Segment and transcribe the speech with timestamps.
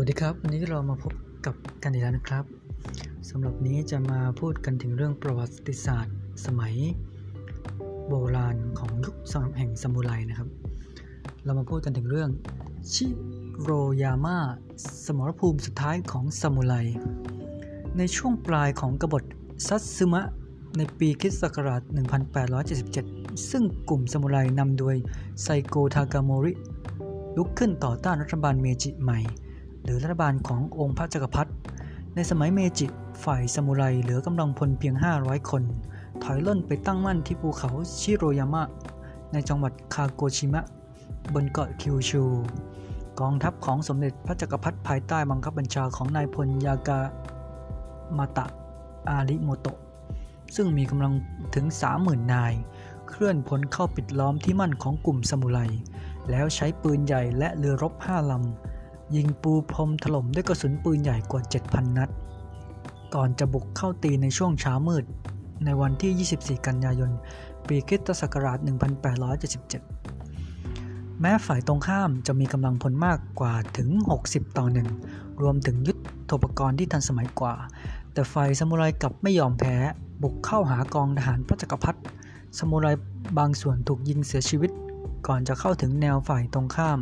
[0.00, 1.12] วัสดีครับ วันนี้เรามาพบ
[1.46, 2.44] กับกันอีกแล้วนะครับ
[3.28, 6.16] สำหรับนี้จะมาพูดกันถึงเรื่องประวัติศาสตร์
[6.46, 6.74] สมัย
[8.08, 10.48] โบราณของยุคสมัยแห่งซามูไรนะครับ
[11.44, 12.30] เรามาพูดกันถึงเรื่อง
[12.92, 13.06] ชิ
[13.60, 13.70] โร
[14.02, 14.38] ยาม่า
[15.06, 16.74] สมรภูมิสุดท้ายของซามูไร
[17.98, 19.24] ในช่วงปลายของกบฏ
[19.66, 20.22] ซัตซึมะ
[20.76, 21.82] ในปีคริสต์ศักราช
[22.86, 24.96] 1877 ซึ่งกลุ่มซามูไรนำโดย
[25.42, 26.52] ไซโกทากาโมริ
[27.36, 29.20] ลุกขึ้นต่อต้านรัฐบาลเมจิใหม่
[29.86, 31.50] หรือรัฐบาลขององค์พระจักรพรรดิ
[32.14, 32.86] ในสมัยเมจิ
[33.24, 35.62] ฝ่ายซามูไรเหลือกำลังพลเพียง 500 คน
[36.22, 38.62] ถอยร่นไปตั้งมั่นที่ภูเขาชิโรยามะ
[39.32, 40.64] ในจังหวัดคาโกชิมะ
[41.34, 42.22] บนเกาะคิวชู
[43.20, 48.46] กองทัพของสมเด็จพระจักรพรรดิภายใต้บังคับบัญชาของนายพลยามากาตะ
[49.08, 49.78] อาริโตโมะ
[50.56, 51.12] ซึ่งมีกำลัง
[51.54, 51.66] ถึง
[51.98, 52.54] 30,000 นาย
[53.08, 55.58] เคลื่อนพลเข้าปิดล้อมที่มั่นของกลุ่มซามูไร
[56.30, 58.75] แล้วใช้ปืนใหญ่และเรือรบ5ลำ
[59.14, 62.10] ยิงปูพรมถล่มด้วยกระสุนปืนใหญ่กว่า 7,000 นัด
[63.14, 65.04] ก่อนจะบุกเข้าตีในช่วงเช้ามืด
[65.64, 66.12] ในวันที่
[66.58, 67.10] 24 กันยายน
[67.66, 68.70] ปีคริสตศักราช 1877
[71.20, 73.88] แม้ฝ่ายตรงข้ามจะมีกำลังพลมากกว่าถึง
[74.24, 74.88] 60 ต่อหนึ่ง
[75.42, 75.96] รวมถึงยุท
[76.30, 77.54] ธปกรณ์ที่ทันสมัยกว่า
[78.12, 79.76] แต่ฝ่ายซามูไรกลับไม่ยอมแพ้
[80.22, 82.00] บุกเข้าหากองทหารพระจักรพรรดิ
[82.58, 82.86] ซามูไร
[83.38, 84.70] บางส่วนถูกยิงเสียชีวิต
[85.26, 86.98] ก่อนจะเข้าถึงแนวฝ่ายตรงข้าม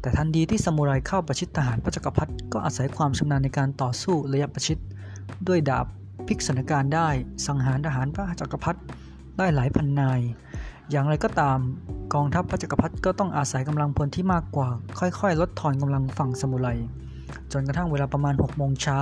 [0.00, 4.78] แต่ทันทีที่ซามูไรเข้าประชิดทหารพระจักรพรรดิก็อาศัยความชำนาญในการต่อสู้ระยะประชิด
[5.48, 5.86] ด้วยดาบ
[6.26, 7.08] พลิกสถานการณ์ได้
[7.46, 8.80] สังหารทหารพระจักรพรรดิ
[9.38, 10.20] ได้หลายพันนาย
[10.90, 11.58] อย่างไรก็ตาม
[12.14, 16.68] กองทัพพระจักรพรรดิก็ต้องอาศัยกำลังพลที่มากกว่า ค่อยๆ ลดทอนกำลังฝั่งซามูไร
[17.52, 18.98] จนกระทั่งเวลาประมาณ6โมงเช้า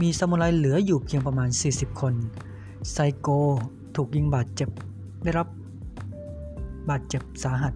[0.00, 2.14] มีซามูไรเหลืออยู่เพียงประมาณ 40 คน
[2.92, 3.28] ไซโก
[3.96, 4.68] ถูกยิงบาดเจ็บ
[5.24, 5.48] ได้รับ
[6.90, 7.74] บาดเจ็บสาหัส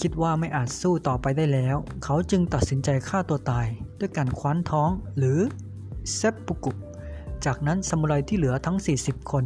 [0.00, 3.66] คิดว่าไม่อาจสู้ต่อไปได้แล้ว เขาจึงตัดสินใจฆ่าตัวตาย
[3.98, 5.38] ด้วยการคว้านท้องหรือ
[6.14, 6.72] เซปปุกุ
[7.44, 9.44] จากนั้นซามูไรที่เหลือทั้ง 40 คน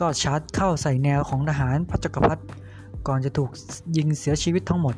[0.00, 2.42] ก็ชาร์จเข้าใส่แนวของทหารพระจักรพรรดิ
[3.06, 3.50] ก่อนจะถูก
[3.96, 4.96] ยิงเสียชีวิตทั้งหมด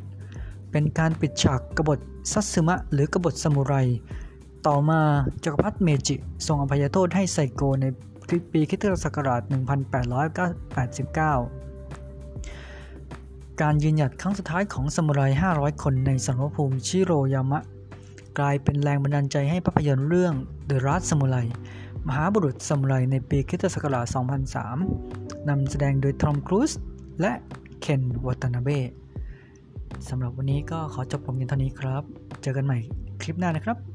[0.71, 1.99] เป็นการปิดฉากกบฏ
[2.33, 3.75] ซัตสึมะหรือกบฏซามูไร
[4.67, 5.01] ต่อมา
[5.45, 6.15] จักรพรรดิเมจิ
[6.47, 7.85] ทรงอภัยโทษให้ไซโกใน
[8.53, 9.51] ปีคริสตศักราช 1889
[13.61, 15.21] การยืนหยัดครั้งสุดท้ายของซามูไร
[15.53, 17.63] 500 คนในสังรภูมิชิโรยามะ
[18.39, 20.35] กลายเป็นแรงบันดาลใจให้ภาพยนตร์เรื่อง
[20.71, 21.47] The Last Samurai
[22.09, 24.07] มหาบุรุษซามูไรในปีคริสตศักราช
[24.77, 26.71] 2003 นำแสดงโดยทอมครูซ
[27.21, 27.33] และ
[27.81, 28.89] เคนวัตนาเบะ
[30.09, 32.03] สำหรับวันนี้ก็ขอจบผมเพียงเท่านี้ครับ
[32.43, 32.79] เจอกันใหม่
[33.21, 33.92] คลิปหน้านะครับ